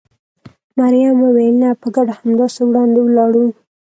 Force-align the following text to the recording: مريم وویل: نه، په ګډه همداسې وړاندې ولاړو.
مريم 0.79 1.15
وویل: 1.23 1.55
نه، 1.63 1.69
په 1.81 1.87
ګډه 1.95 2.13
همداسې 2.21 2.59
وړاندې 2.65 2.99
ولاړو. 3.03 3.45